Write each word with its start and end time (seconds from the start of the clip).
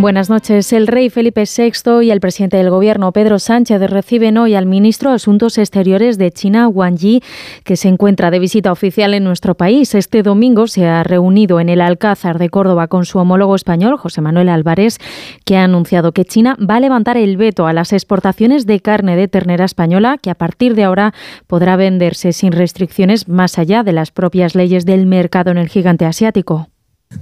Buenas 0.00 0.30
noches. 0.30 0.72
El 0.72 0.86
rey 0.86 1.10
Felipe 1.10 1.42
VI 1.42 2.04
y 2.04 2.12
el 2.12 2.20
presidente 2.20 2.56
del 2.56 2.70
gobierno 2.70 3.10
Pedro 3.10 3.40
Sánchez 3.40 3.80
reciben 3.90 4.38
hoy 4.38 4.54
al 4.54 4.64
ministro 4.64 5.10
de 5.10 5.16
Asuntos 5.16 5.58
Exteriores 5.58 6.18
de 6.18 6.30
China, 6.30 6.68
Wang 6.68 6.96
Yi, 6.96 7.20
que 7.64 7.76
se 7.76 7.88
encuentra 7.88 8.30
de 8.30 8.38
visita 8.38 8.70
oficial 8.70 9.12
en 9.12 9.24
nuestro 9.24 9.56
país. 9.56 9.96
Este 9.96 10.22
domingo 10.22 10.68
se 10.68 10.86
ha 10.86 11.02
reunido 11.02 11.58
en 11.58 11.68
el 11.68 11.80
Alcázar 11.80 12.38
de 12.38 12.48
Córdoba 12.48 12.86
con 12.86 13.06
su 13.06 13.18
homólogo 13.18 13.56
español, 13.56 13.96
José 13.96 14.20
Manuel 14.20 14.50
Álvarez, 14.50 14.98
que 15.44 15.56
ha 15.56 15.64
anunciado 15.64 16.12
que 16.12 16.24
China 16.24 16.56
va 16.58 16.76
a 16.76 16.80
levantar 16.80 17.16
el 17.16 17.36
veto 17.36 17.66
a 17.66 17.72
las 17.72 17.92
exportaciones 17.92 18.66
de 18.66 18.78
carne 18.78 19.16
de 19.16 19.26
ternera 19.26 19.64
española, 19.64 20.16
que 20.22 20.30
a 20.30 20.36
partir 20.36 20.76
de 20.76 20.84
ahora 20.84 21.12
podrá 21.48 21.74
venderse 21.74 22.32
sin 22.32 22.52
restricciones 22.52 23.26
más 23.26 23.58
allá 23.58 23.82
de 23.82 23.94
las 23.94 24.12
propias 24.12 24.54
leyes 24.54 24.86
del 24.86 25.06
mercado 25.06 25.50
en 25.50 25.58
el 25.58 25.68
gigante 25.68 26.04
asiático. 26.04 26.68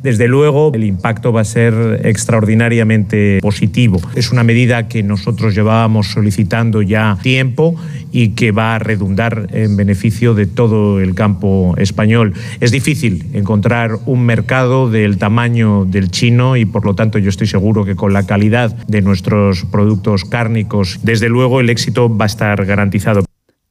Desde 0.03 0.29
luego, 0.29 0.73
el 0.75 0.85
impacto 0.85 1.33
va 1.33 1.41
a 1.41 1.45
ser 1.45 2.01
extraordinariamente 2.05 3.41
positivo. 3.41 4.01
Es 4.15 4.31
una 4.31 4.45
medida 4.45 4.89
que 4.89 5.03
nosotros 5.03 5.55
llevábamos 5.55 6.09
solicitando 6.09 6.83
ya 6.83 7.19
tiempo 7.23 7.77
y 8.13 8.31
que 8.31 8.53
va 8.53 8.77
a 8.77 8.79
redundar 8.79 9.49
en 9.53 9.77
beneficio 9.77 10.35
de 10.35 10.47
todo 10.47 11.01
el 11.01 11.15
campo 11.15 11.75
español. 11.77 12.35
Es 12.61 12.71
difícil 12.71 13.27
encontrar 13.33 13.99
un 14.07 14.25
mercado 14.25 14.91
del 14.91 15.19
tamaño 15.19 15.85
del 15.85 16.11
chino 16.11 16.57
y 16.57 16.65
por 16.65 16.85
lo 16.85 16.95
tanto 16.95 17.19
yo 17.19 17.29
estoy 17.29 17.47
seguro 17.47 17.85
que 17.85 17.97
con 17.97 18.13
la 18.13 18.27
calidad 18.27 18.77
de 18.87 19.03
nuestros 19.03 19.65
productos 19.65 20.25
cárnicos, 20.25 21.01
desde 21.03 21.29
luego 21.29 21.61
el 21.61 21.69
éxito 21.69 22.15
va 22.15 22.27
a 22.27 22.27
estar 22.27 22.65
garantizado. 22.65 23.26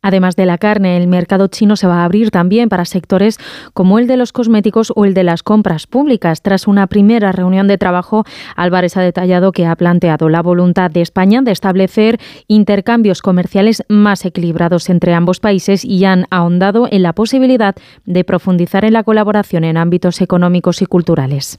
Además 0.06 0.36
de 0.36 0.46
la 0.46 0.60
carne, 0.60 0.98
el 0.98 1.08
mercado 1.08 1.48
chino 1.48 1.76
se 1.76 1.88
va 1.88 2.02
a 2.02 2.06
abrir 2.06 2.30
también 2.30 2.70
para 2.70 2.86
sectores 2.86 3.40
como 3.74 3.98
el 3.98 4.06
de 4.06 4.18
los 4.18 4.32
cosméticos 4.32 4.94
o 4.96 5.04
el 5.04 5.16
de 5.16 5.24
las 5.24 5.42
compras 5.42 5.88
públicas. 5.88 6.44
Tras 6.44 6.68
una 6.68 6.86
primera 6.86 7.32
reunión 7.32 7.68
de 7.68 7.80
trabajo, 7.80 8.24
Álvarez 8.56 8.98
ha 8.98 9.02
detallado 9.02 9.52
que 9.52 9.66
ha 9.66 9.76
planteado 9.76 10.30
la 10.30 10.44
voluntad 10.44 10.92
de 10.92 11.02
España 11.02 11.42
de 11.42 11.52
establecer 11.52 12.20
intercambios 12.48 13.24
comerciales 13.24 13.84
más 13.90 14.26
equilibrados 14.26 14.92
entre 14.92 15.16
ambos 15.16 15.40
países 15.40 15.84
y 15.84 16.06
han 16.06 16.28
ahondado 16.30 16.88
en 16.92 17.02
la 17.02 17.14
posibilidad 17.14 17.76
de 18.06 18.24
profundizar 18.24 18.86
en 18.86 18.94
la 18.94 19.04
colaboración 19.04 19.64
en 19.64 19.76
ámbitos 19.76 20.22
económicos 20.22 20.84
y 20.84 20.86
culturales. 20.86 21.58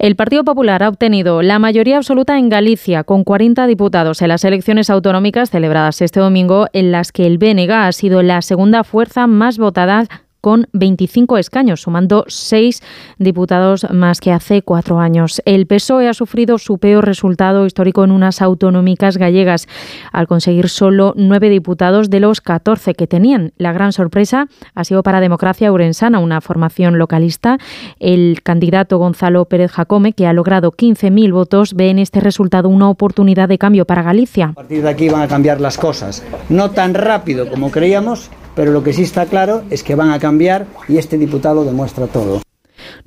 El 0.00 0.16
Partido 0.16 0.42
Popular 0.42 0.82
ha 0.82 0.88
obtenido 0.88 1.42
la 1.42 1.60
mayoría 1.60 1.98
absoluta 1.98 2.36
en 2.36 2.48
Galicia, 2.48 3.04
con 3.04 3.22
40 3.22 3.66
diputados 3.66 4.22
en 4.22 4.28
las 4.28 4.44
elecciones 4.44 4.90
autonómicas 4.90 5.50
celebradas 5.50 6.00
este 6.00 6.18
domingo, 6.18 6.66
en 6.72 6.90
las 6.90 7.12
que 7.12 7.26
el 7.26 7.38
Ha 7.68 7.92
sido 7.92 8.22
la 8.22 8.42
segunda 8.42 8.84
fuerza 8.84 9.26
más 9.26 9.58
votada 9.58 10.06
con 10.40 10.68
25 10.72 11.38
escaños, 11.38 11.82
sumando 11.82 12.24
seis 12.28 12.82
diputados 13.18 13.86
más 13.90 14.20
que 14.20 14.32
hace 14.32 14.62
cuatro 14.62 14.98
años. 15.00 15.42
El 15.44 15.66
PSOE 15.66 16.08
ha 16.08 16.14
sufrido 16.14 16.58
su 16.58 16.78
peor 16.78 17.04
resultado 17.04 17.66
histórico 17.66 18.04
en 18.04 18.10
unas 18.10 18.42
autonómicas 18.42 19.16
gallegas, 19.16 19.66
al 20.12 20.26
conseguir 20.26 20.68
solo 20.68 21.14
nueve 21.16 21.48
diputados 21.50 22.10
de 22.10 22.20
los 22.20 22.40
14 22.40 22.94
que 22.94 23.06
tenían. 23.06 23.52
La 23.56 23.72
gran 23.72 23.92
sorpresa 23.92 24.46
ha 24.74 24.84
sido 24.84 25.02
para 25.02 25.20
Democracia 25.20 25.72
Urensana, 25.72 26.18
una 26.18 26.40
formación 26.40 26.98
localista. 26.98 27.58
El 27.98 28.42
candidato 28.42 28.98
Gonzalo 28.98 29.44
Pérez 29.44 29.72
Jacome, 29.72 30.12
que 30.12 30.26
ha 30.26 30.32
logrado 30.32 30.72
15.000 30.72 31.32
votos, 31.32 31.74
ve 31.74 31.90
en 31.90 31.98
este 31.98 32.20
resultado 32.20 32.68
una 32.68 32.88
oportunidad 32.88 33.48
de 33.48 33.58
cambio 33.58 33.84
para 33.84 34.02
Galicia. 34.02 34.46
A 34.46 34.52
partir 34.52 34.82
de 34.82 34.88
aquí 34.88 35.08
van 35.08 35.22
a 35.22 35.28
cambiar 35.28 35.60
las 35.60 35.78
cosas. 35.78 36.24
No 36.48 36.70
tan 36.70 36.94
rápido 36.94 37.48
como 37.48 37.70
creíamos, 37.70 38.30
pero 38.54 38.72
lo 38.72 38.82
que 38.82 38.92
sí 38.92 39.02
está 39.02 39.26
claro 39.26 39.62
es 39.70 39.82
que 39.82 39.94
van 39.94 40.10
a 40.10 40.18
cambiar 40.18 40.66
y 40.88 40.98
este 40.98 41.18
diputado 41.18 41.64
demuestra 41.64 42.06
todo. 42.06 42.40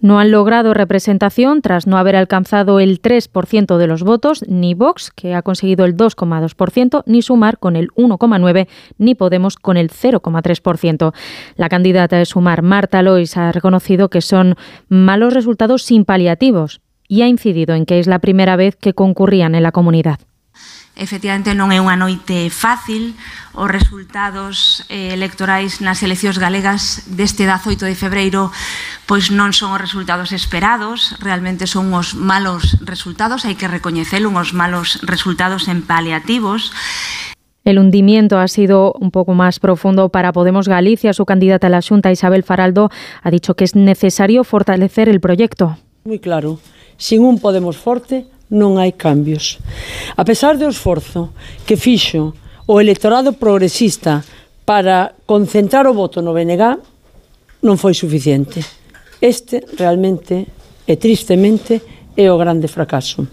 No 0.02 0.20
han 0.20 0.32
logrado 0.32 0.74
representación 0.74 1.62
tras 1.62 1.88
no 1.88 1.98
haber 1.98 2.16
alcanzado 2.16 2.80
el 2.80 3.02
3% 3.02 3.78
de 3.78 3.88
los 3.88 4.04
votos, 4.04 4.44
ni 4.48 4.74
Vox, 4.74 5.12
que 5.12 5.34
ha 5.34 5.42
conseguido 5.42 5.86
el 5.86 5.96
2,2%, 5.96 7.04
ni 7.06 7.22
Sumar 7.22 7.58
con 7.58 7.76
el 7.76 7.90
1,9%, 7.92 8.68
ni 8.98 9.16
Podemos 9.16 9.56
con 9.56 9.78
el 9.78 9.90
0,3%. 9.90 11.14
La 11.56 11.70
candidata 11.70 12.18
de 12.18 12.26
Sumar, 12.26 12.62
Marta 12.62 13.02
Lois, 13.02 13.38
ha 13.38 13.52
reconocido 13.52 14.10
que 14.10 14.22
son 14.22 14.56
malos 14.90 15.34
resultados 15.34 15.84
sin 15.84 16.06
paliativos 16.06 16.82
y 17.08 17.22
ha 17.22 17.28
incidido 17.28 17.76
en 17.76 17.86
que 17.86 18.00
es 18.00 18.08
la 18.08 18.20
primera 18.20 18.56
vez 18.56 18.76
que 18.76 18.94
concurrían 18.94 19.56
en 19.56 19.64
la 19.64 19.72
comunidad. 19.72 20.20
Efectivamente 20.96 21.58
non 21.58 21.74
é 21.74 21.82
unha 21.82 21.98
noite 21.98 22.54
fácil, 22.54 23.18
os 23.58 23.66
resultados 23.66 24.86
eh, 24.94 25.10
electorais 25.10 25.82
nas 25.82 26.06
eleccións 26.06 26.38
galegas 26.38 27.10
deste 27.10 27.50
18 27.50 27.90
de 27.90 27.98
febreiro 27.98 28.54
pois 29.10 29.34
non 29.34 29.58
son 29.58 29.74
os 29.74 29.82
resultados 29.82 30.30
esperados, 30.30 31.18
realmente 31.18 31.66
son 31.66 31.90
os 31.98 32.14
malos 32.14 32.78
resultados, 32.86 33.42
hai 33.50 33.58
que 33.58 33.66
recoñecelo, 33.66 34.30
uns 34.30 34.54
malos 34.54 35.02
resultados 35.02 35.66
en 35.66 35.82
paliativos. 35.82 36.70
El 37.66 37.80
hundimiento 37.80 38.38
ha 38.38 38.48
sido 38.48 38.94
un 38.94 39.10
poco 39.10 39.34
más 39.34 39.58
profundo 39.58 40.10
para 40.10 40.34
Podemos 40.34 40.68
Galicia. 40.68 41.14
Su 41.14 41.26
candidata 41.26 41.68
a 41.68 41.70
la 41.70 41.82
Junta, 41.82 42.12
Isabel 42.12 42.44
Faraldo, 42.44 42.92
ha 43.24 43.32
dicho 43.32 43.56
que 43.56 43.64
es 43.64 43.74
necesario 43.74 44.44
fortalecer 44.44 45.08
el 45.08 45.22
proyecto. 45.22 45.78
Muy 46.04 46.20
claro, 46.20 46.60
sin 46.98 47.24
un 47.24 47.40
Podemos 47.40 47.78
fuerte 47.78 48.28
non 48.54 48.78
hai 48.78 48.94
cambios. 48.94 49.58
A 50.14 50.22
pesar 50.22 50.56
do 50.62 50.70
esforzo 50.70 51.34
que 51.66 51.76
fixo 51.76 52.38
o 52.70 52.80
electorado 52.80 53.34
progresista 53.34 54.24
para 54.64 55.18
concentrar 55.26 55.90
o 55.90 55.98
voto 55.98 56.22
no 56.22 56.32
BNG, 56.32 56.80
non 57.66 57.76
foi 57.76 57.98
suficiente. 57.98 58.62
Este 59.20 59.60
realmente 59.76 60.48
e 60.86 60.96
tristemente 60.96 61.82
é 62.16 62.30
o 62.30 62.38
grande 62.38 62.70
fracaso. 62.70 63.28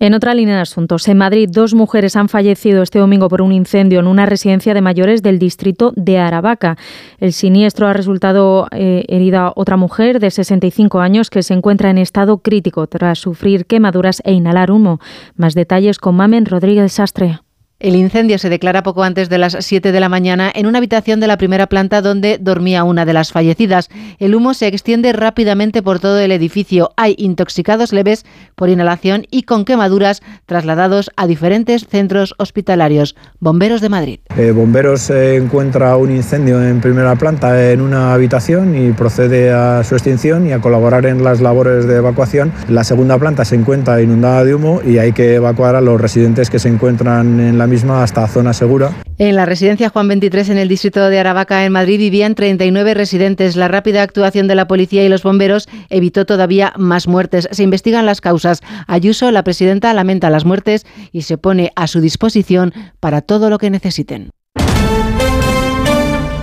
En 0.00 0.14
otra 0.14 0.32
línea 0.32 0.54
de 0.54 0.62
asuntos, 0.62 1.08
en 1.08 1.18
Madrid 1.18 1.48
dos 1.52 1.74
mujeres 1.74 2.14
han 2.14 2.28
fallecido 2.28 2.82
este 2.82 3.00
domingo 3.00 3.28
por 3.28 3.42
un 3.42 3.50
incendio 3.50 3.98
en 3.98 4.06
una 4.06 4.26
residencia 4.26 4.72
de 4.72 4.80
mayores 4.80 5.22
del 5.22 5.40
distrito 5.40 5.92
de 5.96 6.18
Aravaca. 6.18 6.76
El 7.18 7.32
siniestro 7.32 7.88
ha 7.88 7.92
resultado 7.92 8.68
eh, 8.70 9.04
herida 9.08 9.52
otra 9.56 9.76
mujer 9.76 10.20
de 10.20 10.30
65 10.30 11.00
años 11.00 11.30
que 11.30 11.42
se 11.42 11.54
encuentra 11.54 11.90
en 11.90 11.98
estado 11.98 12.38
crítico 12.38 12.86
tras 12.86 13.18
sufrir 13.18 13.66
quemaduras 13.66 14.22
e 14.24 14.32
inhalar 14.32 14.70
humo. 14.70 15.00
Más 15.34 15.54
detalles 15.54 15.98
con 15.98 16.14
Mamen 16.14 16.46
Rodríguez 16.46 16.92
Sastre. 16.92 17.40
El 17.80 17.94
incendio 17.94 18.38
se 18.38 18.48
declara 18.48 18.82
poco 18.82 19.04
antes 19.04 19.28
de 19.28 19.38
las 19.38 19.56
7 19.60 19.92
de 19.92 20.00
la 20.00 20.08
mañana 20.08 20.50
en 20.52 20.66
una 20.66 20.78
habitación 20.78 21.20
de 21.20 21.28
la 21.28 21.38
primera 21.38 21.68
planta 21.68 22.02
donde 22.02 22.38
dormía 22.40 22.82
una 22.82 23.04
de 23.04 23.12
las 23.12 23.30
fallecidas. 23.30 23.88
El 24.18 24.34
humo 24.34 24.52
se 24.52 24.66
extiende 24.66 25.12
rápidamente 25.12 25.80
por 25.80 26.00
todo 26.00 26.18
el 26.18 26.32
edificio. 26.32 26.90
Hay 26.96 27.14
intoxicados 27.16 27.92
leves 27.92 28.26
por 28.56 28.68
inhalación 28.68 29.26
y 29.30 29.44
con 29.44 29.64
quemaduras 29.64 30.22
trasladados 30.44 31.12
a 31.14 31.28
diferentes 31.28 31.86
centros 31.86 32.34
hospitalarios. 32.38 33.14
Bomberos 33.38 33.80
de 33.80 33.88
Madrid. 33.88 34.18
Eh, 34.36 34.50
bomberos 34.50 35.08
encuentra 35.10 35.96
un 35.96 36.10
incendio 36.10 36.60
en 36.60 36.80
primera 36.80 37.14
planta 37.14 37.70
en 37.70 37.80
una 37.80 38.12
habitación 38.12 38.74
y 38.74 38.90
procede 38.90 39.52
a 39.52 39.84
su 39.84 39.94
extinción 39.94 40.48
y 40.48 40.52
a 40.52 40.60
colaborar 40.60 41.06
en 41.06 41.22
las 41.22 41.40
labores 41.40 41.86
de 41.86 41.98
evacuación. 41.98 42.52
La 42.68 42.82
segunda 42.82 43.16
planta 43.18 43.44
se 43.44 43.54
encuentra 43.54 44.02
inundada 44.02 44.44
de 44.44 44.56
humo 44.56 44.80
y 44.84 44.98
hay 44.98 45.12
que 45.12 45.36
evacuar 45.36 45.76
a 45.76 45.80
los 45.80 46.00
residentes 46.00 46.50
que 46.50 46.58
se 46.58 46.68
encuentran 46.68 47.38
en 47.38 47.56
la 47.56 47.67
misma 47.68 48.02
hasta 48.02 48.26
zona 48.26 48.52
segura. 48.52 48.92
En 49.18 49.36
la 49.36 49.46
residencia 49.46 49.88
Juan 49.88 50.08
23 50.08 50.50
en 50.50 50.58
el 50.58 50.68
distrito 50.68 51.08
de 51.08 51.18
Aravaca 51.18 51.64
en 51.64 51.72
Madrid 51.72 51.98
vivían 51.98 52.34
39 52.34 52.94
residentes. 52.94 53.56
La 53.56 53.68
rápida 53.68 54.02
actuación 54.02 54.48
de 54.48 54.54
la 54.54 54.66
policía 54.66 55.04
y 55.04 55.08
los 55.08 55.22
bomberos 55.22 55.68
evitó 55.90 56.26
todavía 56.26 56.72
más 56.76 57.08
muertes. 57.08 57.48
Se 57.52 57.62
investigan 57.62 58.06
las 58.06 58.20
causas. 58.20 58.60
Ayuso, 58.86 59.30
la 59.30 59.44
presidenta, 59.44 59.94
lamenta 59.94 60.30
las 60.30 60.44
muertes 60.44 60.86
y 61.12 61.22
se 61.22 61.38
pone 61.38 61.72
a 61.76 61.86
su 61.86 62.00
disposición 62.00 62.72
para 63.00 63.20
todo 63.20 63.50
lo 63.50 63.58
que 63.58 63.70
necesiten. 63.70 64.30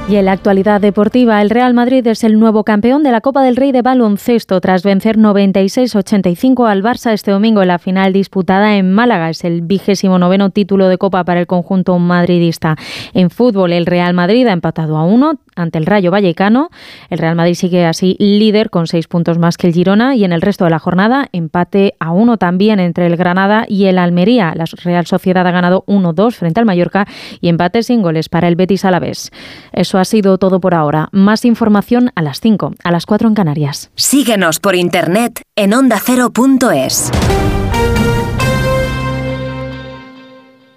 Y 0.07 0.17
en 0.17 0.25
la 0.25 0.33
actualidad 0.33 0.81
deportiva, 0.81 1.41
el 1.41 1.49
Real 1.49 1.73
Madrid 1.73 2.05
es 2.05 2.23
el 2.23 2.39
nuevo 2.39 2.63
campeón 2.63 3.01
de 3.01 3.11
la 3.11 3.21
Copa 3.21 3.41
del 3.41 3.55
Rey 3.55 3.71
de 3.71 3.81
baloncesto 3.81 4.61
tras 4.61 4.83
vencer 4.83 5.17
96-85 5.17 6.69
al 6.69 6.83
Barça 6.83 7.11
este 7.11 7.31
domingo 7.31 7.63
en 7.63 7.69
la 7.69 7.79
final 7.79 8.13
disputada 8.13 8.77
en 8.77 8.93
Málaga. 8.93 9.31
Es 9.31 9.43
el 9.43 9.63
vigésimo 9.63 10.19
noveno 10.19 10.51
título 10.51 10.89
de 10.89 10.99
Copa 10.99 11.23
para 11.23 11.39
el 11.39 11.47
conjunto 11.47 11.97
madridista. 11.97 12.75
En 13.15 13.31
fútbol, 13.31 13.73
el 13.73 13.87
Real 13.87 14.13
Madrid 14.13 14.45
ha 14.45 14.51
empatado 14.51 14.95
a 14.97 15.03
uno 15.05 15.39
ante 15.55 15.79
el 15.79 15.87
Rayo 15.87 16.11
Vallecano. 16.11 16.69
El 17.09 17.17
Real 17.17 17.35
Madrid 17.35 17.55
sigue 17.55 17.85
así 17.85 18.15
líder 18.19 18.69
con 18.69 18.85
seis 18.85 19.07
puntos 19.07 19.39
más 19.39 19.57
que 19.57 19.65
el 19.65 19.73
Girona 19.73 20.15
y 20.15 20.23
en 20.23 20.33
el 20.33 20.41
resto 20.41 20.65
de 20.65 20.69
la 20.69 20.79
jornada 20.79 21.29
empate 21.31 21.95
a 21.99 22.11
uno 22.11 22.37
también 22.37 22.79
entre 22.79 23.07
el 23.07 23.15
Granada 23.17 23.65
y 23.67 23.85
el 23.85 23.97
Almería. 23.97 24.53
La 24.55 24.65
Real 24.83 25.07
Sociedad 25.07 25.47
ha 25.47 25.51
ganado 25.51 25.83
1-2 25.87 26.33
frente 26.33 26.59
al 26.59 26.67
Mallorca 26.67 27.07
y 27.41 27.49
empate 27.49 27.81
sin 27.81 28.03
goles 28.03 28.29
para 28.29 28.47
el 28.47 28.55
Betis 28.55 28.85
Alavés. 28.85 29.31
Eso 29.95 30.01
ha 30.01 30.03
sido 30.03 30.37
todo 30.37 30.59
por 30.59 30.73
ahora. 30.73 31.07
Más 31.13 31.45
información 31.45 32.11
a 32.15 32.21
las 32.21 32.41
5, 32.41 32.73
a 32.83 32.91
las 32.91 33.05
4 33.05 33.29
en 33.29 33.33
Canarias. 33.33 33.91
Síguenos 33.95 34.59
por 34.59 34.75
internet 34.75 35.41
en 35.55 35.73
ondacero.es. 35.73 37.11